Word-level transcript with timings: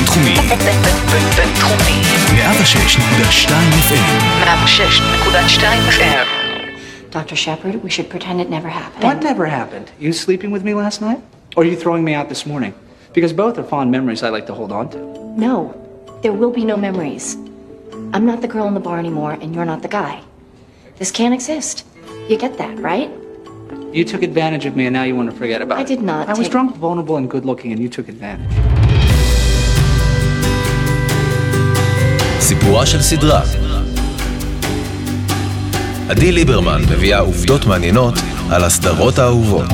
בינתחומי. 0.00 0.34
בינתחומי. 1.36 1.96
106.2 2.36 3.72
FM. 3.88 4.06
106.2 4.42 5.80
FM. 5.96 6.26
Dr. 7.10 7.36
Shepard, 7.36 7.82
we 7.82 7.90
should 7.90 8.08
pretend 8.10 8.40
it 8.40 8.50
never 8.50 8.68
happened. 8.68 9.02
What 9.04 9.22
never 9.22 9.46
happened? 9.46 9.86
You 9.98 10.12
sleeping 10.12 10.50
with 10.50 10.62
me 10.64 10.74
last 10.74 11.00
night? 11.00 11.20
Or 11.56 11.64
you 11.64 11.76
throwing 11.76 12.04
me 12.04 12.12
out 12.14 12.28
this 12.28 12.44
morning? 12.46 12.72
Because 13.14 13.32
both 13.32 13.54
are 13.58 13.64
fond 13.64 13.90
memories 13.90 14.22
I 14.22 14.28
like 14.36 14.46
to 14.50 14.54
hold 14.54 14.70
on 14.72 14.84
to. 14.90 14.98
No, 15.46 15.56
there 16.22 16.32
will 16.40 16.50
be 16.60 16.64
no 16.72 16.76
memories. 16.76 17.26
I'm 18.14 18.26
not 18.30 18.38
the 18.42 18.48
girl 18.54 18.66
in 18.70 18.74
the 18.74 18.84
bar 18.88 18.98
anymore, 18.98 19.32
and 19.40 19.54
you're 19.54 19.64
not 19.72 19.80
the 19.82 19.88
guy. 20.02 20.14
This 20.98 21.10
can't 21.10 21.32
exist. 21.38 21.76
You 22.28 22.36
get 22.36 22.52
that, 22.58 22.74
right? 22.90 23.10
You 23.96 24.04
took 24.04 24.22
advantage 24.22 24.64
of 24.66 24.76
me 24.76 24.84
and 24.88 24.92
now 24.98 25.04
you 25.08 25.14
want 25.16 25.30
to 25.30 25.36
forget 25.36 25.62
about 25.62 25.78
I 25.78 25.82
it. 25.82 25.86
did 25.94 26.02
not 26.02 26.28
I 26.28 26.32
was 26.32 26.40
take- 26.40 26.52
drunk, 26.52 26.76
vulnerable, 26.76 27.16
and 27.20 27.26
good 27.34 27.44
looking, 27.50 27.70
and 27.72 27.80
you 27.80 27.88
took 27.88 28.08
advantage. 28.08 28.52
סיפורה 32.41 32.85
של 32.85 33.01
סדרה. 33.01 33.41
עדי 36.09 36.31
ליברמן 36.31 36.81
מביאה 36.91 37.19
עובדות 37.19 37.65
מעניינות 37.65 38.13
על 38.51 38.63
הסדרות 38.63 39.19
האהובות. 39.19 39.71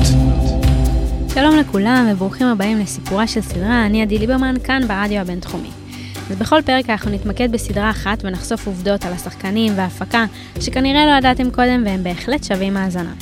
שלום 1.34 1.56
לכולם 1.56 2.08
וברוכים 2.12 2.46
הבאים 2.46 2.78
לסיפורה 2.78 3.26
של 3.26 3.40
סדרה, 3.40 3.86
אני 3.86 4.02
עדי 4.02 4.18
ליברמן, 4.18 4.54
כאן 4.64 4.82
ברדיו 4.88 5.20
הבינתחומי. 5.20 5.68
אז 6.30 6.36
בכל 6.36 6.62
פרק 6.62 6.90
אנחנו 6.90 7.10
נתמקד 7.10 7.52
בסדרה 7.52 7.90
אחת 7.90 8.18
ונחשוף 8.24 8.66
עובדות 8.66 9.04
על 9.04 9.12
השחקנים 9.12 9.72
וההפקה 9.76 10.24
שכנראה 10.60 11.06
לא 11.06 11.18
ידעתם 11.18 11.50
קודם 11.50 11.82
והם 11.86 12.04
בהחלט 12.04 12.44
שווים 12.44 12.76
האזנה. 12.76 13.12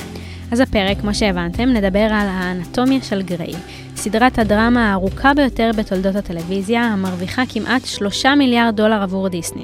אז 0.51 0.59
הפרק, 0.59 0.99
כמו 1.01 1.13
שהבנתם, 1.15 1.69
נדבר 1.69 1.99
על 1.99 2.27
האנטומיה 2.29 2.99
של 3.01 3.21
גריי, 3.21 3.53
סדרת 4.07 4.39
הדרמה 4.39 4.91
הארוכה 4.91 5.33
ביותר 5.33 5.71
בתולדות 5.77 6.15
הטלוויזיה, 6.15 6.81
המרוויחה 6.81 7.43
כמעט 7.49 7.85
3 7.85 8.25
מיליארד 8.25 8.75
דולר 8.75 9.01
עבור 9.01 9.27
דיסני. 9.27 9.63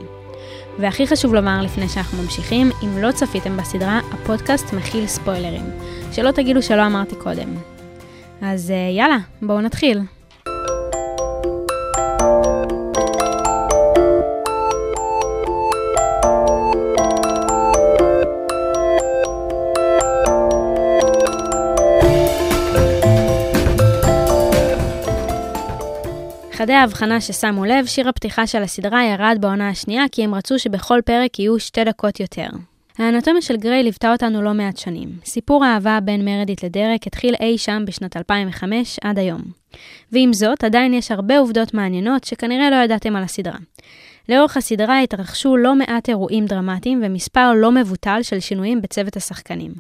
והכי 0.80 1.08
חשוב 1.08 1.34
לומר 1.34 1.62
לפני 1.62 1.90
שאנחנו 1.90 2.24
ממשיכים, 2.24 2.72
אם 2.84 2.98
לא 2.98 3.12
צפיתם 3.12 3.58
בסדרה, 3.58 4.00
הפודקאסט 4.12 4.74
מכיל 4.74 5.08
ספוילרים. 5.08 5.66
שלא 6.12 6.32
תגידו 6.32 6.62
שלא 6.62 6.86
אמרתי 6.86 7.16
קודם. 7.16 7.56
אז 8.42 8.72
אה, 8.72 8.90
יאללה, 8.98 9.18
בואו 9.42 9.62
נתחיל. 9.62 10.00
חדי 26.64 26.74
ההבחנה 26.74 27.22
ששמו 27.22 27.66
לב, 27.66 27.86
שיר 27.86 28.10
הפתיחה 28.10 28.48
של 28.48 28.64
הסדרה 28.64 29.06
ירד 29.06 29.38
בעונה 29.40 29.70
השנייה 29.70 30.04
כי 30.12 30.24
הם 30.24 30.36
רצו 30.36 30.60
שבכל 30.60 31.00
פרק 31.06 31.40
יהיו 31.40 31.60
שתי 31.60 31.84
דקות 31.84 32.20
יותר. 32.20 32.48
האנטומיה 32.98 33.42
של 33.42 33.58
גריי 33.58 33.84
ליוותה 33.84 34.12
אותנו 34.12 34.42
לא 34.42 34.54
מעט 34.54 34.78
שנים. 34.78 35.10
סיפור 35.26 35.66
האהבה 35.66 36.00
בין 36.04 36.26
מרדיט 36.26 36.64
לדרק 36.64 37.08
התחיל 37.08 37.36
אי 37.40 37.58
שם 37.58 37.84
בשנת 37.88 38.18
2005 38.18 39.00
עד 39.04 39.20
היום. 39.20 39.42
ועם 40.12 40.34
זאת, 40.34 40.64
עדיין 40.64 40.94
יש 40.94 41.12
הרבה 41.12 41.38
עובדות 41.38 41.74
מעניינות 41.74 42.24
שכנראה 42.24 42.70
לא 42.70 42.76
ידעתם 42.76 43.16
על 43.16 43.24
הסדרה. 43.24 43.58
לאורך 44.30 44.58
הסדרה 44.58 45.00
התרחשו 45.00 45.58
לא 45.58 45.76
מעט 45.76 46.10
אירועים 46.10 46.46
דרמטיים 46.46 47.02
ומספר 47.04 47.52
לא 47.56 47.72
מבוטל 47.72 48.20
של 48.22 48.40
שינויים 48.40 48.82
בצוות 48.82 49.18
השחקנים. 49.18 49.74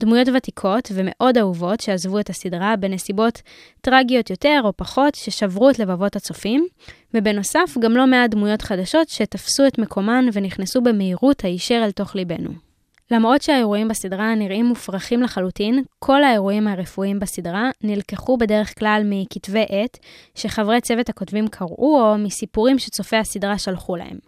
דמויות 0.00 0.28
ותיקות 0.36 0.92
ומאוד 0.94 1.38
אהובות 1.38 1.80
שעזבו 1.80 2.18
את 2.18 2.30
הסדרה 2.30 2.76
בנסיבות 2.76 3.42
טרגיות 3.80 4.30
יותר 4.30 4.60
או 4.64 4.72
פחות 4.76 5.14
ששברו 5.14 5.70
את 5.70 5.78
לבבות 5.78 6.16
הצופים, 6.16 6.66
ובנוסף 7.14 7.76
גם 7.80 7.96
לא 7.96 8.06
מעט 8.06 8.30
דמויות 8.30 8.62
חדשות 8.62 9.08
שתפסו 9.08 9.66
את 9.66 9.78
מקומן 9.78 10.24
ונכנסו 10.32 10.80
במהירות 10.80 11.44
הישר 11.44 11.82
אל 11.84 11.90
תוך 11.90 12.14
ליבנו. 12.14 12.69
למרות 13.10 13.42
שהאירועים 13.42 13.88
בסדרה 13.88 14.34
נראים 14.34 14.66
מופרכים 14.66 15.22
לחלוטין, 15.22 15.82
כל 15.98 16.24
האירועים 16.24 16.68
הרפואיים 16.68 17.18
בסדרה 17.18 17.70
נלקחו 17.82 18.36
בדרך 18.36 18.78
כלל 18.78 19.02
מכתבי 19.04 19.64
עת 19.68 19.98
שחברי 20.34 20.80
צוות 20.80 21.08
הכותבים 21.08 21.48
קראו 21.48 22.00
או 22.00 22.18
מסיפורים 22.18 22.78
שצופי 22.78 23.16
הסדרה 23.16 23.58
שלחו 23.58 23.96
להם. 23.96 24.18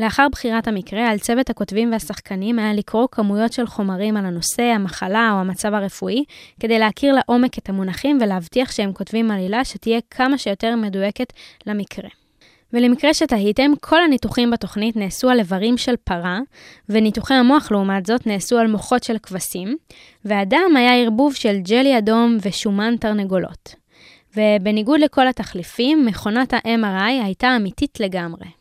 לאחר 0.00 0.26
בחירת 0.32 0.68
המקרה, 0.68 1.08
על 1.10 1.18
צוות 1.18 1.50
הכותבים 1.50 1.92
והשחקנים 1.92 2.58
היה 2.58 2.72
לקרוא 2.72 3.08
כמויות 3.12 3.52
של 3.52 3.66
חומרים 3.66 4.16
על 4.16 4.26
הנושא, 4.26 4.62
המחלה 4.62 5.30
או 5.32 5.38
המצב 5.38 5.74
הרפואי, 5.74 6.24
כדי 6.60 6.78
להכיר 6.78 7.14
לעומק 7.14 7.58
את 7.58 7.68
המונחים 7.68 8.18
ולהבטיח 8.20 8.72
שהם 8.72 8.92
כותבים 8.92 9.30
עלילה 9.30 9.64
שתהיה 9.64 10.00
כמה 10.10 10.38
שיותר 10.38 10.76
מדויקת 10.76 11.32
למקרה. 11.66 12.08
ולמקרה 12.72 13.14
שתהיתם, 13.14 13.70
כל 13.80 14.02
הניתוחים 14.02 14.50
בתוכנית 14.50 14.96
נעשו 14.96 15.30
על 15.30 15.38
איברים 15.38 15.76
של 15.76 15.94
פרה, 16.04 16.38
וניתוחי 16.88 17.34
המוח 17.34 17.70
לעומת 17.70 18.06
זאת 18.06 18.26
נעשו 18.26 18.58
על 18.58 18.66
מוחות 18.66 19.04
של 19.04 19.18
כבשים, 19.18 19.76
והדם 20.24 20.76
היה 20.76 21.02
ערבוב 21.02 21.34
של 21.34 21.58
ג'לי 21.58 21.98
אדום 21.98 22.36
ושומן 22.42 22.96
תרנגולות. 23.00 23.74
ובניגוד 24.36 25.00
לכל 25.00 25.28
התחליפים, 25.28 26.06
מכונת 26.06 26.52
ה-MRI 26.52 27.24
הייתה 27.24 27.56
אמיתית 27.56 28.00
לגמרי. 28.00 28.57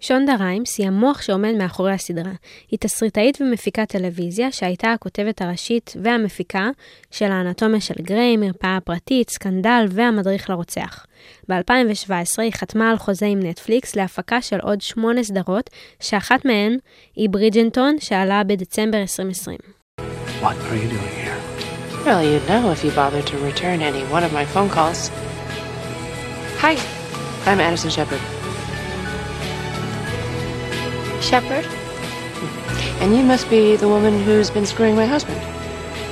שונדה 0.00 0.34
ריימס 0.40 0.78
היא 0.78 0.86
המוח 0.86 1.22
שעומד 1.22 1.52
מאחורי 1.58 1.92
הסדרה. 1.92 2.32
היא 2.70 2.78
תסריטאית 2.78 3.40
ומפיקת 3.40 3.88
טלוויזיה 3.88 4.52
שהייתה 4.52 4.92
הכותבת 4.92 5.42
הראשית 5.42 5.92
והמפיקה 6.02 6.70
של 7.10 7.32
האנטומיה 7.32 7.80
של 7.80 7.94
גריי, 8.02 8.36
מרפאה 8.36 8.78
פרטית, 8.84 9.30
סקנדל 9.30 9.86
והמדריך 9.90 10.50
לרוצח. 10.50 11.06
ב-2017 11.48 12.42
היא 12.42 12.52
חתמה 12.52 12.90
על 12.90 12.98
חוזה 12.98 13.26
עם 13.26 13.40
נטפליקס 13.40 13.96
להפקה 13.96 14.42
של 14.42 14.60
עוד 14.60 14.80
שמונה 14.80 15.22
סדרות, 15.22 15.70
שאחת 16.00 16.44
מהן 16.44 16.78
היא 17.16 17.28
ברידג'נטון 17.30 17.96
שעלה 18.00 18.44
בדצמבר 18.44 18.98
2020. 19.00 19.58
What 20.40 20.56
are 20.70 20.76
you 20.76 20.88
doing 20.88 21.14
here? 21.22 21.40
Well, 22.04 22.22
you'd 22.22 22.46
know 22.48 22.70
if 22.70 22.84
you 22.84 22.90
bothered 22.90 23.26
to 23.28 23.38
return 23.38 23.80
any 23.80 24.02
one 24.12 24.24
of 24.24 24.32
my 24.32 24.44
phone 24.44 24.68
calls. 24.68 25.10
Hi, 26.62 26.74
I'm 27.46 27.60
Addison 27.60 27.90
Shepard. 27.90 28.43
Shepard? 31.30 31.66
And 33.00 33.08
you 33.16 33.22
must 33.32 33.46
be 33.48 33.76
the 33.82 33.88
woman 33.94 34.14
who's 34.24 34.50
been 34.50 34.66
screwing 34.66 34.96
my 34.96 35.06
husband. 35.06 35.40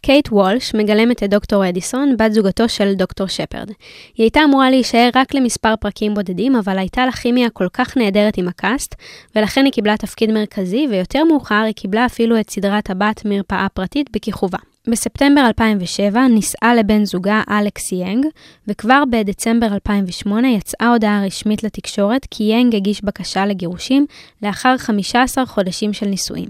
קייט 0.07 0.29
וולש 0.33 0.75
מגלמת 0.75 1.23
את 1.23 1.31
דוקטור 1.31 1.69
אדיסון, 1.69 2.17
בת 2.17 2.33
זוגתו 2.33 2.69
של 2.69 2.95
דוקטור 2.95 3.27
שפרד. 3.27 3.69
היא 3.69 4.25
הייתה 4.25 4.41
אמורה 4.45 4.71
להישאר 4.71 5.11
רק 5.15 5.35
למספר 5.35 5.75
פרקים 5.81 6.15
בודדים, 6.15 6.57
אבל 6.57 6.79
הייתה 6.79 7.07
לה 7.07 7.13
כימיה 7.13 7.51
כל 7.51 7.69
כך 7.73 7.97
נהדרת 7.97 8.39
עם 8.39 8.49
ה 8.49 8.56
cast, 8.56 8.95
ולכן 9.37 9.65
היא 9.65 9.73
קיבלה 9.73 9.97
תפקיד 9.97 10.31
מרכזי, 10.31 10.87
ויותר 10.91 11.25
מאוחר 11.25 11.63
היא 11.67 11.75
קיבלה 11.75 12.07
אפילו 12.07 12.41
את 12.41 12.51
סדרת 12.51 12.91
הבת 12.91 13.23
מרפאה 13.25 13.67
פרטית 13.75 14.11
בכיכובה. 14.13 14.59
בספטמבר 14.91 15.47
2007 15.47 16.29
נישאה 16.29 16.75
לבן 16.75 17.05
זוגה 17.05 17.43
אלכס 17.51 17.93
יאנג, 17.93 18.27
וכבר 18.69 19.03
בדצמבר 19.11 19.67
2008 19.67 20.49
יצאה 20.49 20.89
הודעה 20.89 21.27
רשמית 21.27 21.63
לתקשורת 21.63 22.27
כי 22.31 22.45
יאנג 22.45 22.75
הגיש 22.77 23.05
בקשה 23.05 23.47
לגירושים 23.47 24.07
לאחר 24.43 24.79
15 24.79 25.47
חודשים 25.47 25.93
של 25.93 26.07
נישואים. 26.07 26.49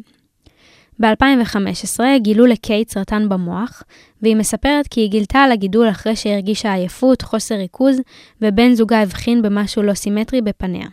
ב-2015 1.00 2.00
גילו 2.16 2.46
לקייט 2.46 2.90
סרטן 2.90 3.28
במוח, 3.28 3.82
והיא 4.22 4.36
מספרת 4.36 4.86
כי 4.88 5.00
היא 5.00 5.10
גילתה 5.10 5.38
על 5.38 5.52
הגידול 5.52 5.88
אחרי 5.88 6.16
שהרגישה 6.16 6.72
עייפות, 6.72 7.22
חוסר 7.22 7.54
ריכוז, 7.54 8.00
ובן 8.42 8.74
זוגה 8.74 9.02
הבחין 9.02 9.42
במשהו 9.42 9.82
לא 9.82 9.94
סימטרי 9.94 10.40
בפניה. 10.40 10.86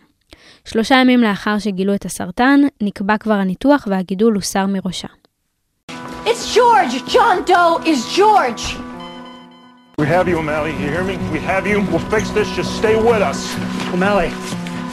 שלושה 0.64 0.94
ימים 0.94 1.20
לאחר 1.20 1.58
שגילו 1.58 1.94
את 1.94 2.04
הסרטן, 2.04 2.60
נקבע 2.80 3.18
כבר 3.18 3.34
הניתוח 3.34 3.86
והגידול 3.90 4.34
הוסר 4.34 4.66
מראשה. 4.66 5.08
It's 6.32 6.54
George! 6.54 6.94
John 7.14 7.36
Doe 7.50 7.72
is 7.92 8.00
George! 8.18 8.64
We 9.98 10.06
have 10.14 10.26
you, 10.30 10.36
O'Malley. 10.38 10.72
You 10.82 10.88
hear 10.94 11.04
me? 11.10 11.16
We 11.34 11.40
have 11.52 11.64
you. 11.70 11.78
We'll 11.90 12.06
fix 12.14 12.24
this. 12.30 12.48
Just 12.58 12.70
stay 12.80 12.94
with 13.10 13.22
us. 13.30 13.40
O'Malley, 13.94 14.30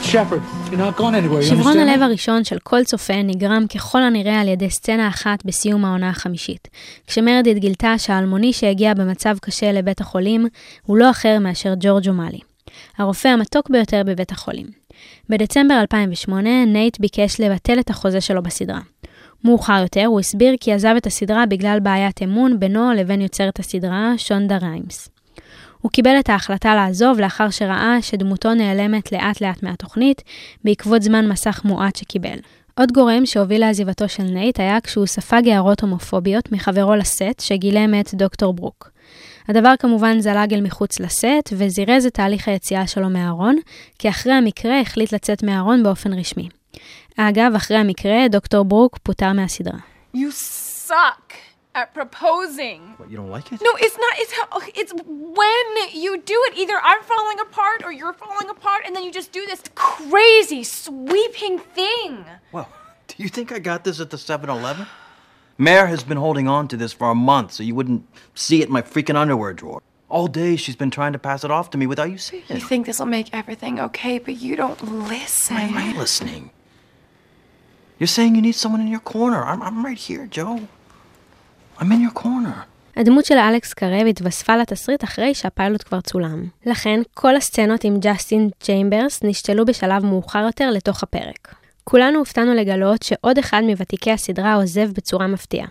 Shepard, 0.02 0.42
you're 0.68 0.84
not 0.86 0.96
going 0.96 1.14
anywhere. 1.14 1.42
You 1.42 1.44
שברון 1.44 1.76
understand 1.76 1.90
הלב? 1.90 2.02
הראשון 2.02 2.44
של 2.44 2.58
כל 2.58 2.84
צופה 2.84 3.22
נגרם 3.22 3.66
ככל 3.74 4.02
הנראה 4.02 4.40
על 4.40 4.48
ידי 4.48 4.70
סצנה 4.70 5.08
אחת 5.08 5.44
בסיום 5.44 5.84
העונה 5.84 6.10
החמישית, 6.10 6.68
כשמרדית 7.06 7.58
גילתה 7.58 7.98
שהאלמוני 7.98 8.52
שהגיע 8.52 8.94
במצב 8.94 9.36
קשה 9.42 9.72
לבית 9.72 10.00
החולים 10.00 10.46
הוא 10.82 10.96
לא 10.96 11.10
אחר 11.10 11.38
מאשר 11.40 11.74
ג'ורג' 11.80 12.08
אומאלי, 12.08 12.40
הרופא 12.96 13.28
המתוק 13.28 13.70
ביותר 13.70 14.02
בבית 14.06 14.32
החולים. 14.32 14.66
בדצמבר 15.28 15.80
2008 15.80 16.64
נייט 16.64 17.00
ביקש 17.00 17.40
לבטל 17.40 17.80
את 17.80 17.90
החוזה 17.90 18.20
שלו 18.20 18.42
בסדרה. 18.42 18.80
מאוחר 19.44 19.80
יותר 19.82 20.04
הוא 20.06 20.20
הסביר 20.20 20.54
כי 20.60 20.72
עזב 20.72 20.94
את 20.96 21.06
הסדרה 21.06 21.46
בגלל 21.46 21.80
בעיית 21.80 22.22
אמון 22.22 22.60
בינו 22.60 22.92
לבין 22.92 23.20
יוצרת 23.20 23.58
הסדרה, 23.58 24.12
שונדה 24.16 24.56
ריימס. 24.56 25.08
הוא 25.80 25.90
קיבל 25.90 26.20
את 26.20 26.28
ההחלטה 26.28 26.74
לעזוב 26.74 27.20
לאחר 27.20 27.50
שראה 27.50 27.96
שדמותו 28.02 28.54
נעלמת 28.54 29.12
לאט 29.12 29.40
לאט 29.40 29.62
מהתוכנית, 29.62 30.22
בעקבות 30.64 31.02
זמן 31.02 31.28
מסך 31.28 31.60
מועט 31.64 31.96
שקיבל. 31.96 32.38
עוד 32.78 32.92
גורם 32.92 33.26
שהוביל 33.26 33.60
לעזיבתו 33.60 34.08
של 34.08 34.22
נייט 34.22 34.60
היה 34.60 34.80
כשהוא 34.80 35.06
ספג 35.06 35.48
הערות 35.48 35.80
הומופוביות 35.80 36.52
מחברו 36.52 36.94
לסט 36.94 37.40
שגילם 37.40 38.00
את 38.00 38.14
דוקטור 38.14 38.54
ברוק. 38.54 38.90
הדבר 39.48 39.74
כמובן 39.78 40.20
זלג 40.20 40.54
אל 40.54 40.60
מחוץ 40.60 41.00
לסט 41.00 41.52
וזירז 41.52 42.06
את 42.06 42.14
תהליך 42.14 42.48
היציאה 42.48 42.86
שלו 42.86 43.10
מהארון, 43.10 43.56
כי 43.98 44.08
אחרי 44.08 44.32
המקרה 44.32 44.80
החליט 44.80 45.12
לצאת 45.12 45.42
מהארון 45.42 45.82
באופן 45.82 46.12
רשמי. 46.12 46.48
אגב, 47.17 47.55
אחרי 47.55 47.77
המקרה, 47.77 48.27
דוקטור 48.29 48.65
ברוק 48.65 48.97
פוטר 49.03 49.33
מהסדרה. 49.33 49.77
You 50.15 50.29
suck 50.31 51.33
at 51.75 51.87
proposing. 51.93 52.79
What, 52.97 53.09
you 53.11 53.17
don't 53.17 53.31
like 53.37 53.47
it? 53.51 53.61
No, 53.67 53.71
it's 53.85 53.97
not. 54.05 54.13
It's 54.21 54.33
how. 54.39 54.45
It's 54.81 54.93
when 55.39 55.65
you 56.03 56.11
do 56.33 56.37
it. 56.47 56.51
Either 56.61 56.77
I'm 56.89 57.01
falling 57.13 57.39
apart 57.47 57.79
or 57.85 57.91
you're 57.99 58.17
falling 58.25 58.49
apart, 58.55 58.81
and 58.85 58.91
then 58.95 59.03
you 59.05 59.11
just 59.21 59.31
do 59.39 59.43
this 59.51 59.61
crazy 59.75 60.63
sweeping 60.63 61.55
thing. 61.79 62.11
Well, 62.51 62.67
do 63.09 63.15
you 63.23 63.29
think 63.35 63.47
I 63.51 63.59
got 63.71 63.79
this 63.85 63.99
at 63.99 64.09
the 64.11 64.17
7 64.17 64.49
Eleven? 64.49 64.85
Mare 65.57 65.87
has 65.87 66.03
been 66.03 66.17
holding 66.25 66.47
on 66.47 66.67
to 66.71 66.75
this 66.77 66.93
for 66.99 67.07
a 67.11 67.15
month 67.15 67.49
so 67.53 67.61
you 67.63 67.75
wouldn't 67.75 68.03
see 68.45 68.61
it 68.61 68.67
in 68.67 68.73
my 68.73 68.81
freaking 68.93 69.15
underwear 69.23 69.53
drawer. 69.53 69.81
All 70.09 70.27
day 70.27 70.55
she's 70.55 70.75
been 70.75 70.91
trying 70.91 71.13
to 71.13 71.19
pass 71.19 71.43
it 71.43 71.51
off 71.51 71.69
to 71.71 71.77
me 71.77 71.85
without 71.93 72.09
you 72.13 72.17
seeing 72.17 72.43
You 72.49 72.55
it. 72.57 72.63
think 72.63 72.85
this 72.87 72.99
will 72.99 73.07
make 73.19 73.29
everything 73.33 73.79
okay, 73.87 74.15
but 74.19 74.35
you 74.45 74.55
don't 74.55 74.81
listen. 75.13 75.55
Why 75.55 75.61
am 75.63 75.77
I 75.77 75.89
listening? 76.03 76.43
You're 78.00 78.06
saying 78.06 78.36
you 78.36 78.42
need 78.42 78.54
someone 78.54 78.80
in 78.80 78.90
your 78.96 79.04
corner. 79.12 79.42
I'm, 79.50 79.60
I'm 79.60 79.84
right 79.84 79.98
here, 80.08 80.24
Joe. 80.36 80.60
I'm 81.80 81.92
in 81.92 82.00
your 82.00 82.22
corner. 82.22 82.64
הדמות 82.96 83.24
של 83.24 83.34
אלכס 83.34 83.72
קרב 83.74 84.06
התווספה 84.06 84.56
לתסריט 84.56 85.04
אחרי 85.04 85.34
שהפיילוט 85.34 85.82
כבר 85.82 86.00
צולם. 86.00 86.44
לכן, 86.66 87.00
כל 87.14 87.36
הסצנות 87.36 87.84
עם 87.84 87.96
ג'סטין 88.00 88.50
צ'יימברס 88.60 89.20
נשתלו 89.24 89.64
בשלב 89.64 90.04
מאוחר 90.04 90.38
יותר 90.38 90.70
לתוך 90.70 91.02
הפרק. 91.02 91.54
כולנו 91.84 92.18
הופתענו 92.18 92.54
לגלות 92.54 93.02
שעוד 93.02 93.38
אחד 93.38 93.62
מוותיקי 93.64 94.12
הסדרה 94.12 94.54
עוזב 94.54 94.92
בצורה 94.92 95.26
מפתיעה. 95.26 95.68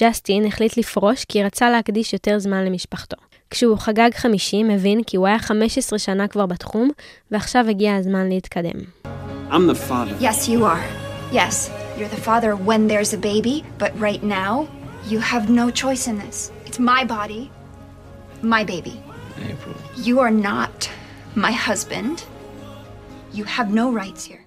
ג'סטין 0.00 0.46
החליט 0.46 0.76
לפרוש 0.76 1.24
כי 1.24 1.42
רצה 1.42 1.70
להקדיש 1.70 2.12
יותר 2.12 2.38
זמן 2.38 2.64
למשפחתו. 2.64 3.16
כשהוא 3.50 3.78
חגג 3.78 4.10
50, 4.14 4.70
הבין 4.70 5.02
כי 5.02 5.16
הוא 5.16 5.26
היה 5.26 5.38
15 5.38 5.98
שנה 5.98 6.28
כבר 6.28 6.46
בתחום, 6.46 6.90
ועכשיו 7.30 7.68
הגיע 7.68 7.96
הזמן 7.96 8.28
להתקדם. 8.28 8.80
I'm 9.50 9.66
the 9.66 9.90
father. 9.90 10.22
Yes, 10.22 10.48
you 10.48 10.64
are. 10.64 11.07
Yes, 11.30 11.70
you're 11.98 12.08
the 12.08 12.16
father 12.16 12.56
when 12.56 12.88
there's 12.88 13.12
a 13.12 13.18
baby, 13.18 13.62
but 13.78 13.92
right 14.00 14.22
now, 14.22 14.66
you 15.10 15.18
have 15.18 15.50
no 15.50 15.70
choice 15.70 16.06
in 16.08 16.18
this. 16.18 16.50
It's 16.64 16.78
my 16.78 17.04
body, 17.04 17.50
my 18.42 18.64
baby. 18.64 18.96
April. 19.52 19.74
You 19.96 20.20
are 20.20 20.30
not 20.30 20.88
my 21.34 21.52
husband. 21.52 22.24
You 23.34 23.44
have 23.44 23.68
no 23.70 23.92
rights 23.92 24.24
here. 24.24 24.44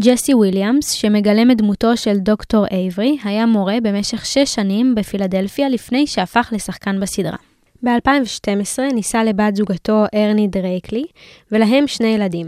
ג'סי 0.00 0.34
וויליאמס, 0.34 0.90
שמגלם 0.90 1.50
את 1.50 1.56
דמותו 1.56 1.96
של 1.96 2.18
דוקטור 2.18 2.66
אייברי, 2.66 3.18
היה 3.24 3.46
מורה 3.46 3.76
במשך 3.82 4.26
שש 4.26 4.54
שנים 4.54 4.94
בפילדלפיה 4.94 5.68
לפני 5.68 6.06
שהפך 6.06 6.48
לשחקן 6.52 7.00
בסדרה. 7.00 7.36
ב-2012 7.82 8.94
נישא 8.94 9.16
לבת 9.16 9.56
זוגתו 9.56 10.04
ארני 10.14 10.48
דרייקלי, 10.48 11.04
ולהם 11.52 11.86
שני 11.86 12.08
ילדים. 12.08 12.46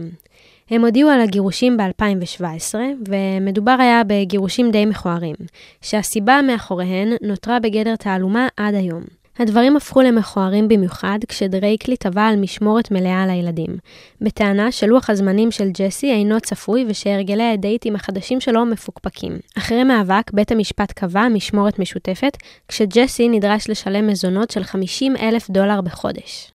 הם 0.71 0.85
הודיעו 0.85 1.11
על 1.11 1.21
הגירושים 1.21 1.77
ב-2017, 1.77 2.75
ומדובר 3.09 3.77
היה 3.79 4.03
בגירושים 4.07 4.71
די 4.71 4.87
מכוערים, 4.87 5.35
שהסיבה 5.81 6.41
מאחוריהן 6.47 7.09
נותרה 7.23 7.61
בגדר 7.61 7.97
תעלומה 7.97 8.49
עד 8.57 8.75
היום. 8.75 9.03
הדברים 9.39 9.77
הפכו 9.77 10.03
למכוערים 10.03 10.69
במיוחד 10.69 11.19
כשדרייקלי 11.29 11.97
תבע 11.97 12.23
על 12.23 12.37
משמורת 12.37 12.91
מלאה 12.91 13.23
על 13.23 13.31
הילדים, 13.31 13.77
בטענה 14.21 14.73
שלוח 14.73 15.11
הזמנים 15.11 15.51
של 15.51 15.71
ג'סי 15.79 16.13
אינו 16.13 16.41
צפוי 16.41 16.85
ושהרגלי 16.89 17.53
הדייטים 17.53 17.95
החדשים 17.95 18.41
שלו 18.41 18.67
מפוקפקים. 18.67 19.33
אחרי 19.59 19.85
מאבק, 19.85 20.31
בית 20.33 20.53
המשפט 20.53 20.93
קבע 20.93 21.29
משמורת 21.29 21.79
משותפת, 21.79 22.37
כשג'סי 22.69 23.29
נדרש 23.29 23.71
לשלם 23.71 24.07
מזונות 24.07 24.51
של 24.51 24.65
50 24.65 25.17
אלף 25.17 25.51
דולר 25.51 25.81
בחודש. 25.81 26.53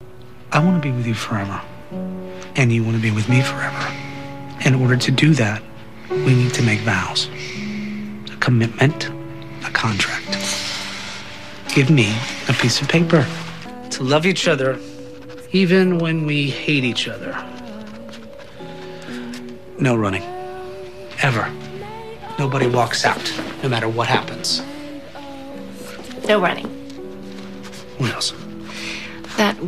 I 0.52 0.56
want 0.56 0.58
to 0.58 0.86
be 0.86 0.92
with 0.92 1.08
you 1.08 1.30
forever. 1.30 1.75
And 2.58 2.72
you 2.72 2.84
want 2.84 2.96
to 2.96 3.02
be 3.02 3.12
with 3.12 3.28
me 3.28 3.42
forever. 3.42 3.94
In 4.66 4.76
order 4.76 4.96
to 4.96 5.12
do 5.12 5.34
that, 5.34 5.62
we 6.10 6.34
need 6.34 6.54
to 6.54 6.64
make 6.64 6.80
vows. 6.80 7.30
A 8.32 8.38
commitment, 8.40 9.10
a 9.66 9.72
contract. 9.72 10.38
Give 11.74 11.90
me 11.90 12.16
a 12.48 12.54
piece 12.54 12.82
of 12.82 12.88
paper. 12.88 13.28
To 13.92 14.04
love 14.04 14.26
each 14.26 14.48
other, 14.48 14.80
even 15.52 16.00
when 16.00 16.26
we 16.26 16.50
hate 16.50 16.84
each 16.86 17.08
other. 17.08 17.34
No 19.78 19.96
running. 19.96 20.24
Ever. 21.22 21.52
Nobody 22.40 22.68
walks 22.68 23.06
out, 23.06 23.34
no 23.62 23.70
matter 23.70 23.90
what 23.90 24.08
happens. 24.08 24.62
No 26.28 26.42
running. 26.42 26.68
What 27.98 28.14
else? 28.14 28.34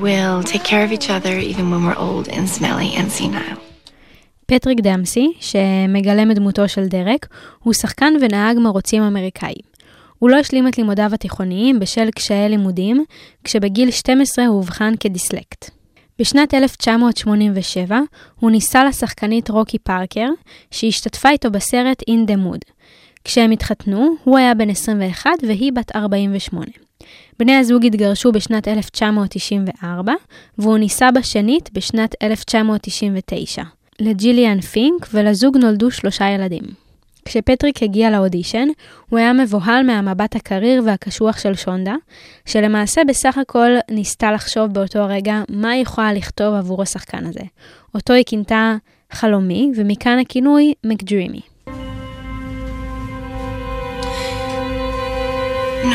We'll 0.01 0.43
take 0.43 0.63
care 0.63 0.83
of 0.85 0.91
each 0.91 1.09
other 1.09 1.33
even 1.51 1.71
when 1.71 1.81
we're 1.85 2.01
old 2.07 2.27
and 2.27 2.47
smelly 2.47 2.89
and 2.99 3.11
senile. 3.11 3.57
פטריק 4.45 4.79
דמסי, 4.79 5.33
שמגלם 5.39 6.31
את 6.31 6.35
דמותו 6.35 6.69
של 6.69 6.87
דרק, 6.87 7.27
הוא 7.59 7.73
שחקן 7.73 8.13
ונהג 8.21 8.57
מרוצים 8.59 9.03
אמריקאי. 9.03 9.53
הוא 10.19 10.29
לא 10.29 10.35
השלים 10.35 10.67
את 10.67 10.77
לימודיו 10.77 11.09
התיכוניים 11.13 11.79
בשל 11.79 12.11
קשיי 12.11 12.49
לימודים, 12.49 13.05
כשבגיל 13.43 13.91
12 13.91 14.45
הוא 14.45 14.57
אובחן 14.57 14.93
כדיסלקט. 14.99 15.69
בשנת 16.19 16.53
1987 16.53 17.99
הוא 18.39 18.51
נישא 18.51 18.77
לשחקנית 18.77 19.49
רוקי 19.49 19.79
פארקר, 19.79 20.29
שהשתתפה 20.71 21.29
איתו 21.29 21.51
בסרט 21.51 22.01
In 22.01 22.29
the 22.29 22.35
Mood. 22.35 22.71
כשהם 23.23 23.51
התחתנו, 23.51 24.15
הוא 24.23 24.37
היה 24.37 24.53
בן 24.53 24.69
21 24.69 25.31
והיא 25.47 25.73
בת 25.73 25.95
48. 25.95 26.86
בני 27.39 27.55
הזוג 27.55 27.85
התגרשו 27.85 28.31
בשנת 28.31 28.67
1994, 28.67 30.13
והוא 30.57 30.77
נישא 30.77 31.11
בשנית 31.11 31.69
בשנת 31.73 32.15
1999. 32.23 33.63
לג'יליאן 33.99 34.61
פינק 34.61 35.07
ולזוג 35.13 35.57
נולדו 35.57 35.91
שלושה 35.91 36.29
ילדים. 36.29 36.63
כשפטריק 37.25 37.83
הגיע 37.83 38.09
לאודישן, 38.09 38.67
הוא 39.09 39.19
היה 39.19 39.33
מבוהל 39.33 39.85
מהמבט 39.85 40.35
הקריר 40.35 40.83
והקשוח 40.85 41.37
של 41.39 41.55
שונדה, 41.55 41.95
שלמעשה 42.45 43.01
בסך 43.07 43.37
הכל 43.37 43.69
ניסתה 43.91 44.31
לחשוב 44.31 44.73
באותו 44.73 44.99
הרגע 44.99 45.41
מה 45.49 45.69
היא 45.69 45.81
יכולה 45.81 46.13
לכתוב 46.13 46.53
עבור 46.53 46.81
השחקן 46.81 47.25
הזה. 47.25 47.43
אותו 47.95 48.13
היא 48.13 48.23
כינתה 48.27 48.75
חלומי, 49.11 49.71
ומכאן 49.75 50.19
הכינוי 50.19 50.73
מקדרימי. 50.83 51.41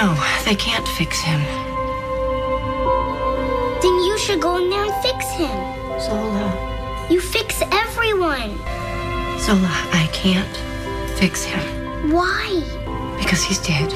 No, 0.00 0.08
they 0.46 0.56
can't 0.66 0.88
fix 0.98 1.12
him. 1.28 1.40
Then 3.82 3.96
you 4.08 4.16
should 4.24 4.40
go 4.40 4.52
in 4.60 4.70
there 4.72 4.84
and 4.88 4.96
fix 5.06 5.20
him. 5.40 5.56
Zola. 6.06 6.48
You 7.12 7.20
fix 7.20 7.48
everyone. 7.84 8.50
Zola, 9.46 9.74
I 10.02 10.04
can't 10.20 10.56
fix 11.20 11.44
him. 11.44 11.64
Why? 12.16 12.46
Because 13.20 13.42
he's 13.42 13.60
dead. 13.68 13.92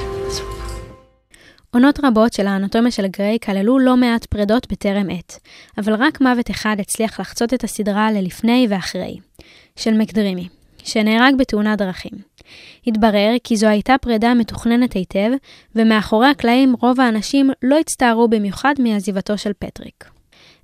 עונות 1.71 2.01
רבות 2.05 2.33
של 2.33 2.47
האנטומיה 2.47 2.91
של 2.91 3.07
גריי 3.07 3.39
כללו 3.43 3.79
לא 3.79 3.97
מעט 3.97 4.25
פרדות 4.25 4.67
בטרם 4.73 5.11
עת, 5.11 5.39
אבל 5.79 5.95
רק 5.95 6.21
מוות 6.21 6.51
אחד 6.51 6.77
הצליח 6.79 7.21
לחצות 7.21 7.55
את 7.55 7.65
הסדרה 7.65 8.13
ללפני 8.13 8.67
ואחרי, 8.71 9.17
של 9.77 9.93
מקדרימי, 9.95 10.49
שנהרג 10.85 11.35
בתאונת 11.39 11.79
דרכים. 11.79 12.36
התברר 12.87 13.35
כי 13.45 13.57
זו 13.57 13.67
הייתה 13.67 13.95
פרידה 14.01 14.35
מתוכננת 14.35 14.93
היטב, 14.93 15.31
ומאחורי 15.75 16.29
הקלעים 16.29 16.75
רוב 16.81 17.01
האנשים 17.01 17.51
לא 17.63 17.79
הצטערו 17.79 18.29
במיוחד 18.29 18.75
מעזיבתו 18.79 19.39
של 19.39 19.53
פטריק. 19.59 20.05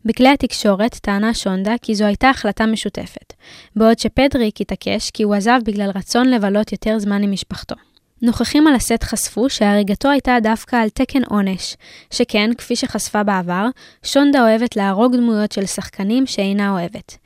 בכלי 0.05 0.29
התקשורת 0.29 0.95
טענה 0.95 1.35
שונדה 1.35 1.75
כי 1.83 1.95
זו 1.95 2.05
הייתה 2.05 2.31
החלטה 2.31 2.67
משותפת, 2.67 3.33
בעוד 3.77 3.99
שפטריק 3.99 4.61
התעקש 4.61 5.11
כי 5.11 5.23
הוא 5.23 5.35
עזב 5.35 5.61
בגלל 5.65 5.91
רצון 5.95 6.29
לבלות 6.29 6.73
יותר 6.73 6.99
זמן 6.99 7.23
עם 7.23 7.33
משפחתו. 7.33 7.75
נוכחים 8.23 8.67
על 8.67 8.75
הסט 8.75 9.03
חשפו 9.03 9.51
שהריגתו 9.51 10.11
הייתה 10.11 10.37
דווקא 10.43 10.77
על 10.77 10.89
תקן 10.89 11.25
עונש, 11.25 11.77
שכן, 12.11 12.51
כפי 12.59 12.77
שחשפה 12.77 13.23
בעבר, 13.23 13.67
שונדה 14.03 14.43
אוהבת 14.43 14.77
להרוג 14.77 15.17
דמויות 15.17 15.53
של 15.53 15.67
שחקנים 15.67 16.27
שאינה 16.27 16.71
אוהבת. 16.71 17.17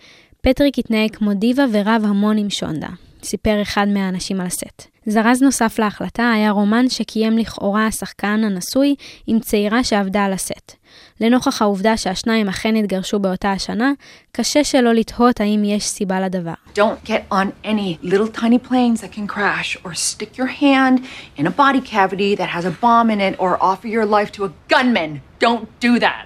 פטריק 0.41 0.79
התנהג 0.79 1.17
כמו 1.17 1.35
דיבה 1.35 1.65
ורב 1.73 2.03
המון 2.05 2.39
עם 2.39 2.51
שונדה, 2.51 2.89
סיפר 3.27 3.63
אחד 3.63 3.89
מהאנשים 3.89 4.41
על 4.41 4.47
הסט. 4.47 4.87
זרז 5.07 5.43
נוסף 5.43 5.79
להחלטה 5.79 6.33
היה 6.33 6.51
רומן 6.51 6.89
שקיים 6.89 7.39
לכאורה 7.39 7.87
השחקן 7.87 8.45
הנשוי 8.45 8.95
עם 9.27 9.41
צעירה 9.41 9.85
שעבדה 9.85 10.25
על 10.25 10.33
הסט. 10.33 10.73
לנוכח 11.21 11.63
העובדה 11.63 11.97
שהשניים 11.97 12.49
אכן 12.49 12.77
התגרשו 12.77 13.19
באותה 13.19 13.53
השנה, 13.53 13.93
קשה 14.33 14.65
שלא 14.65 14.95
לתהות 14.95 15.41
האם 15.41 15.63
יש 15.65 15.85
סיבה 15.85 16.21
לדבר. 16.21 16.53
Don't 16.75 17.09
get 17.09 17.33
on 17.33 17.47
any 17.65 18.09
little 18.09 18.41
tiny 18.41 18.59
planes 18.69 19.01
that 19.01 19.13
can 19.13 19.27
crash, 19.27 19.77
or 19.85 19.95
stick 19.95 20.39
your 20.39 20.51
hand 20.63 21.01
in 21.37 21.47
a 21.47 21.51
body 21.51 21.81
cavity 21.93 22.37
that 22.41 22.49
has 22.57 22.65
a 22.65 22.75
bomb 22.83 23.11
in 23.11 23.21
it, 23.21 23.35
or 23.39 23.51
offer 23.71 23.89
your 23.89 24.07
life 24.17 24.31
to 24.37 24.45
a 24.45 24.51
gunman. 24.73 25.21
Don't 25.45 25.67
do 25.87 25.93
that. 26.07 26.25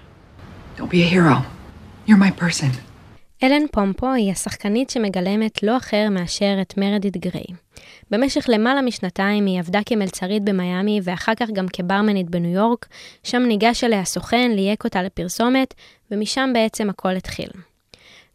Don't 0.78 0.92
be 0.96 1.02
a 1.06 1.10
hero. 1.16 1.36
You're 2.06 2.22
my 2.26 2.32
person. 2.44 2.70
אלן 3.42 3.66
פומפו 3.72 4.12
היא 4.12 4.32
השחקנית 4.32 4.90
שמגלמת 4.90 5.62
לא 5.62 5.76
אחר 5.76 6.08
מאשר 6.10 6.58
את 6.62 6.74
מרדיט 6.76 7.16
גריי. 7.16 7.44
במשך 8.10 8.44
למעלה 8.48 8.82
משנתיים 8.82 9.46
היא 9.46 9.58
עבדה 9.58 9.80
כמלצרית 9.86 10.44
במיאמי 10.44 11.00
ואחר 11.02 11.34
כך 11.34 11.50
גם 11.52 11.66
כברמנית 11.72 12.30
בניו 12.30 12.50
יורק, 12.50 12.86
שם 13.24 13.42
ניגש 13.42 13.84
אליה 13.84 14.04
סוכן, 14.04 14.50
ליהק 14.54 14.84
אותה 14.84 15.02
לפרסומת, 15.02 15.74
ומשם 16.10 16.50
בעצם 16.54 16.90
הכל 16.90 17.16
התחיל. 17.16 17.48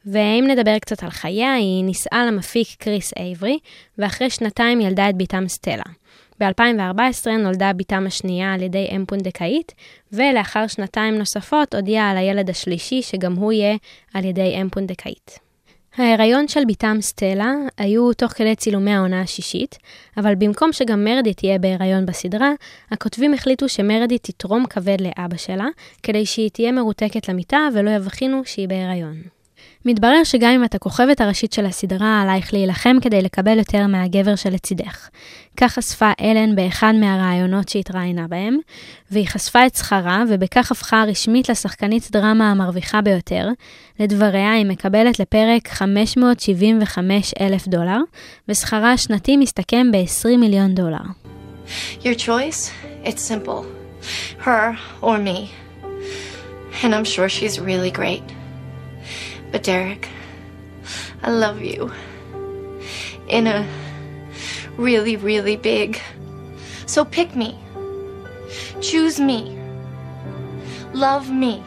ואם 0.05 0.45
נדבר 0.47 0.79
קצת 0.79 1.03
על 1.03 1.09
חייה, 1.09 1.53
היא 1.53 1.83
נישאה 1.83 2.25
למפיק 2.25 2.67
קריס 2.79 3.13
אייברי, 3.19 3.59
ואחרי 3.97 4.29
שנתיים 4.29 4.81
ילדה 4.81 5.09
את 5.09 5.17
בתם 5.17 5.47
סטלה. 5.47 5.83
ב-2014 6.39 7.29
נולדה 7.39 7.73
בתם 7.73 8.03
השנייה 8.07 8.53
על 8.53 8.61
ידי 8.61 8.87
אם 8.95 9.05
פונדקאית, 9.07 9.73
ולאחר 10.11 10.67
שנתיים 10.67 11.15
נוספות 11.15 11.75
הודיעה 11.75 12.11
על 12.11 12.17
הילד 12.17 12.49
השלישי, 12.49 13.01
שגם 13.01 13.33
הוא 13.33 13.51
יהיה 13.51 13.75
על 14.13 14.25
ידי 14.25 14.55
אם 14.61 14.69
פונדקאית. 14.69 15.39
ההיריון 15.97 16.47
של 16.47 16.65
בתם 16.67 16.97
סטלה 17.01 17.53
היו 17.77 18.13
תוך 18.13 18.31
כדי 18.31 18.55
צילומי 18.55 18.91
העונה 18.93 19.21
השישית, 19.21 19.77
אבל 20.17 20.35
במקום 20.35 20.73
שגם 20.73 21.03
מרדי 21.03 21.33
תהיה 21.33 21.59
בהיריון 21.59 22.05
בסדרה, 22.05 22.51
הכותבים 22.91 23.33
החליטו 23.33 23.69
שמרדי 23.69 24.17
תתרום 24.17 24.65
כבד 24.65 24.97
לאבא 25.01 25.37
שלה, 25.37 25.67
כדי 26.03 26.25
שהיא 26.25 26.49
תהיה 26.49 26.71
מרותקת 26.71 27.29
למיטה 27.29 27.67
ולא 27.73 27.89
יבחינו 27.89 28.41
שהיא 28.45 28.67
בהיריון. 28.67 29.34
מתברר 29.85 30.23
שגם 30.23 30.51
אם 30.51 30.63
את 30.63 30.75
הכוכבת 30.75 31.21
הראשית 31.21 31.53
של 31.53 31.65
הסדרה, 31.65 32.21
עלייך 32.21 32.53
להילחם 32.53 32.97
כדי 33.01 33.21
לקבל 33.21 33.57
יותר 33.57 33.87
מהגבר 33.87 34.35
שלצידך. 34.35 35.09
כך 35.57 35.73
חשפה 35.73 36.11
אלן 36.21 36.55
באחד 36.55 36.93
מהראיונות 36.99 37.69
שהתראיינה 37.69 38.27
בהם, 38.27 38.57
והיא 39.11 39.27
חשפה 39.27 39.65
את 39.65 39.75
שכרה, 39.75 40.23
ובכך 40.29 40.71
הפכה 40.71 41.03
רשמית 41.07 41.49
לשחקנית 41.49 42.11
דרמה 42.11 42.51
המרוויחה 42.51 43.01
ביותר. 43.01 43.49
לדבריה, 43.99 44.53
היא 44.53 44.65
מקבלת 44.65 45.19
לפרק 45.19 45.67
575 45.67 47.33
אלף 47.41 47.67
דולר, 47.67 47.99
ושכרה 48.49 48.93
השנתי 48.93 49.37
מסתכם 49.37 49.87
ב-20 49.91 50.37
מיליון 50.37 50.75
דולר. 50.75 51.05
Your 52.01 52.15
choice? 52.15 52.71
It's 53.03 53.21
simple. 53.21 53.65
Her 54.45 54.77
or 55.01 55.17
me. 55.17 55.49
And 56.83 56.93
I'm 56.95 57.05
sure 57.05 57.29
she's 57.29 57.59
really 57.59 57.91
great. 57.91 58.44
But 59.54 59.62
Derek, 59.62 60.08
I 61.22 61.30
love 61.30 61.60
you. 61.62 61.90
In 63.28 63.46
a 63.46 63.66
really, 64.76 65.16
really 65.16 65.56
big. 65.56 65.98
So 66.86 67.04
pick 67.04 67.36
me. 67.36 67.50
Choose 68.80 69.18
me. 69.20 69.40
Love 70.94 71.30
me. 71.30 71.62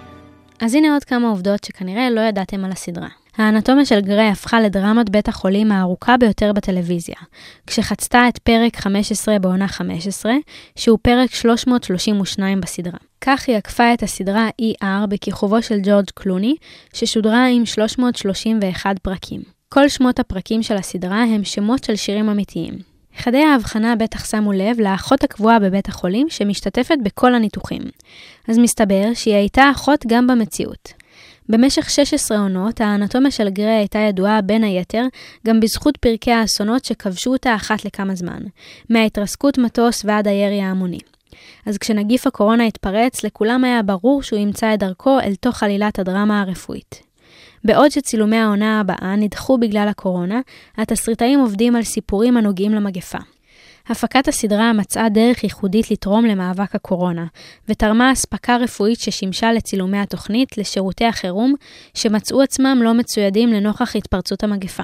אז 0.59 0.75
הנה 0.75 0.93
עוד 0.93 1.03
כמה 1.03 1.29
עובדות 1.29 1.63
שכנראה 1.63 2.09
לא 2.09 2.21
ידעתם 2.21 2.65
על 2.65 2.71
הסדרה. 2.71 3.16
האנטומיה 3.38 3.84
של 3.84 4.00
גריי 4.00 4.28
הפכה 4.28 4.60
לדרמת 4.60 5.10
בית 5.10 5.28
החולים 5.28 5.72
הארוכה 5.72 6.16
ביותר 6.16 6.52
בטלוויזיה, 6.52 7.16
כשחצתה 7.66 8.28
את 8.28 8.38
פרק 8.38 8.76
15 8.76 9.38
בעונה 9.38 9.68
15, 9.68 10.32
שהוא 10.76 10.98
פרק 11.02 11.34
332 11.34 12.60
בסדרה. 12.60 12.98
כך 13.20 13.48
היא 13.48 13.56
עקפה 13.56 13.94
את 13.94 14.02
הסדרה 14.02 14.48
ER 14.62 15.06
בכיכובו 15.08 15.62
של 15.62 15.78
ג'ורג' 15.82 16.10
קלוני, 16.14 16.54
ששודרה 16.92 17.46
עם 17.46 17.66
331 17.66 18.98
פרקים. 18.98 19.40
כל 19.68 19.88
שמות 19.88 20.18
הפרקים 20.18 20.62
של 20.62 20.76
הסדרה 20.76 21.22
הם 21.22 21.44
שמות 21.44 21.84
של 21.84 21.96
שירים 21.96 22.28
אמיתיים. 22.28 22.74
חדי 23.18 23.42
ההבחנה 23.42 23.96
בטח 23.96 24.30
שמו 24.30 24.52
לב 24.52 24.80
לאחות 24.80 25.24
הקבועה 25.24 25.58
בבית 25.58 25.88
החולים 25.88 26.26
שמשתתפת 26.30 26.96
בכל 27.02 27.34
הניתוחים. 27.34 27.82
אז 28.48 28.58
מסתבר 28.58 29.10
שהיא 29.14 29.34
הייתה 29.34 29.70
אחות 29.70 30.04
גם 30.06 30.26
במציאות. 30.26 30.97
במשך 31.48 31.90
16 31.90 32.38
עונות, 32.38 32.80
האנטומיה 32.80 33.30
של 33.30 33.48
גריי 33.48 33.76
הייתה 33.76 33.98
ידועה 33.98 34.42
בין 34.42 34.64
היתר 34.64 35.04
גם 35.46 35.60
בזכות 35.60 35.96
פרקי 35.96 36.32
האסונות 36.32 36.84
שכבשו 36.84 37.32
אותה 37.32 37.54
אחת 37.54 37.84
לכמה 37.84 38.14
זמן, 38.14 38.42
מההתרסקות 38.90 39.58
מטוס 39.58 40.04
ועד 40.04 40.28
הירי 40.28 40.60
ההמוני. 40.60 40.98
אז 41.66 41.78
כשנגיף 41.78 42.26
הקורונה 42.26 42.64
התפרץ, 42.64 43.24
לכולם 43.24 43.64
היה 43.64 43.82
ברור 43.82 44.22
שהוא 44.22 44.38
ימצא 44.38 44.74
את 44.74 44.78
דרכו 44.78 45.20
אל 45.20 45.34
תוך 45.34 45.62
עלילת 45.62 45.98
הדרמה 45.98 46.40
הרפואית. 46.40 47.02
בעוד 47.64 47.90
שצילומי 47.90 48.36
העונה 48.36 48.80
הבאה 48.80 49.16
נדחו 49.16 49.58
בגלל 49.58 49.88
הקורונה, 49.88 50.40
התסריטאים 50.76 51.40
עובדים 51.40 51.76
על 51.76 51.82
סיפורים 51.82 52.36
הנוגעים 52.36 52.72
למגפה. 52.72 53.18
הפקת 53.88 54.28
הסדרה 54.28 54.72
מצאה 54.72 55.08
דרך 55.08 55.44
ייחודית 55.44 55.90
לתרום 55.90 56.24
למאבק 56.24 56.74
הקורונה, 56.74 57.26
ותרמה 57.68 58.12
אספקה 58.12 58.56
רפואית 58.56 59.00
ששימשה 59.00 59.52
לצילומי 59.52 59.98
התוכנית 59.98 60.58
לשירותי 60.58 61.04
החירום, 61.04 61.54
שמצאו 61.94 62.42
עצמם 62.42 62.80
לא 62.82 62.94
מצוידים 62.94 63.52
לנוכח 63.52 63.96
התפרצות 63.96 64.44
המגפה. 64.44 64.82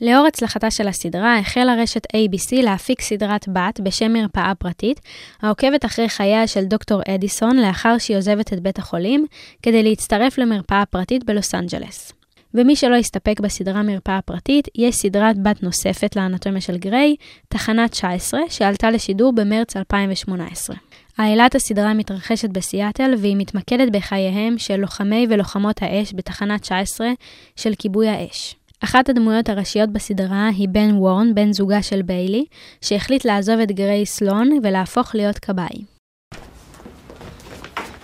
לאור 0.00 0.26
הצלחתה 0.26 0.70
של 0.70 0.88
הסדרה, 0.88 1.38
החלה 1.38 1.74
רשת 1.74 2.02
ABC 2.16 2.62
להפיק 2.62 3.00
סדרת 3.00 3.48
בת 3.48 3.80
בשם 3.80 4.12
מרפאה 4.12 4.54
פרטית, 4.54 5.00
העוקבת 5.42 5.84
אחרי 5.84 6.08
חייה 6.08 6.46
של 6.46 6.64
דוקטור 6.64 7.00
אדיסון 7.08 7.56
לאחר 7.56 7.98
שהיא 7.98 8.16
עוזבת 8.16 8.52
את 8.52 8.60
בית 8.60 8.78
החולים, 8.78 9.26
כדי 9.62 9.82
להצטרף 9.82 10.38
למרפאה 10.38 10.86
פרטית 10.86 11.24
בלוס 11.24 11.54
אנג'לס. 11.54 12.15
ומי 12.56 12.76
שלא 12.76 12.96
הסתפק 12.96 13.40
בסדרה 13.40 13.82
מרפאה 13.82 14.20
פרטית, 14.22 14.68
יש 14.74 14.96
סדרת 14.96 15.42
בת 15.42 15.62
נוספת 15.62 16.16
לאנטומיה 16.16 16.60
של 16.60 16.76
גריי, 16.76 17.16
תחנה 17.48 17.88
19, 17.88 18.40
שעלתה 18.48 18.90
לשידור 18.90 19.32
במרץ 19.32 19.76
2018. 19.76 20.76
העילת 21.18 21.54
הסדרה 21.54 21.94
מתרחשת 21.94 22.50
בסיאטל 22.50 23.14
והיא 23.18 23.36
מתמקדת 23.36 23.92
בחייהם 23.92 24.58
של 24.58 24.76
לוחמי 24.76 25.26
ולוחמות 25.30 25.82
האש 25.82 26.12
בתחנה 26.14 26.58
19 26.58 27.08
של 27.56 27.72
כיבוי 27.78 28.08
האש. 28.08 28.54
אחת 28.80 29.08
הדמויות 29.08 29.48
הראשיות 29.48 29.90
בסדרה 29.90 30.48
היא 30.56 30.68
בן 30.68 30.90
וורן, 30.94 31.34
בן 31.34 31.52
זוגה 31.52 31.82
של 31.82 32.02
ביילי, 32.02 32.44
שהחליט 32.80 33.24
לעזוב 33.24 33.60
את 33.60 33.72
גריי 33.72 34.06
סלון 34.06 34.58
ולהפוך 34.62 35.14
להיות 35.14 35.38
כבאי. 35.38 35.84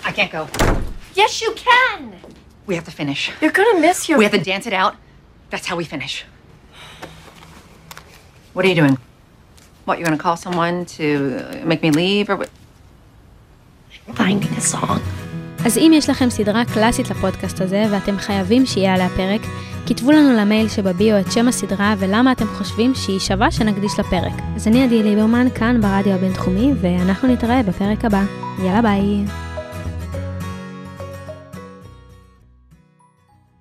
I 0.04 0.12
can't 0.16 0.32
go. 0.32 0.46
Yes, 1.16 1.42
you 1.42 1.52
can. 1.64 2.32
We 2.66 2.74
have 2.78 2.84
to 2.84 2.90
finish. 3.02 3.30
You're 3.40 3.56
gonna 3.60 3.80
miss 3.80 4.08
your. 4.08 4.18
We 4.18 4.24
have 4.24 4.32
to 4.40 4.44
dance 4.52 4.66
it 4.66 4.72
out. 4.72 4.94
That's 5.50 5.66
how 5.66 5.76
we 5.76 5.84
finish. 5.84 6.14
What 8.54 8.64
are 8.64 8.68
you 8.68 8.74
doing? 8.82 8.96
What, 9.86 9.98
you 9.98 10.04
gonna 10.04 10.24
call 10.26 10.36
someone 10.36 10.76
to 10.96 11.06
make 11.64 11.82
me 11.82 11.90
leave 11.90 12.26
or 12.30 12.36
what? 12.36 12.50
Finding 14.14 14.52
a 14.56 14.60
song. 14.60 15.00
אז 15.64 15.78
אם 15.78 15.92
יש 15.94 16.10
לכם 16.10 16.30
סדרה 16.30 16.64
קלאסית 16.64 17.10
לפודקאסט 17.10 17.60
הזה 17.60 17.84
ואתם 17.90 18.18
חייבים 18.18 18.66
שיהיה 18.66 18.94
עליה 18.94 19.08
פרק, 19.08 19.40
כתבו 19.86 20.10
לנו 20.10 20.32
למייל 20.36 20.68
שבביו 20.68 21.20
את 21.20 21.32
שם 21.32 21.48
הסדרה 21.48 21.94
ולמה 21.98 22.32
אתם 22.32 22.46
חושבים 22.46 22.94
שהיא 22.94 23.18
שווה 23.18 23.50
שנקדיש 23.50 23.92
לפרק. 23.98 24.32
אז 24.56 24.68
אני 24.68 24.84
עדי 24.84 25.02
ליברמן 25.02 25.46
כאן 25.54 25.80
ברדיו 25.80 26.12
הבינתחומי 26.12 26.72
ואנחנו 26.80 27.28
נתראה 27.28 27.62
בפרק 27.62 28.04
הבא. 28.04 28.22
יאללה 28.58 28.82
ביי. 28.82 29.24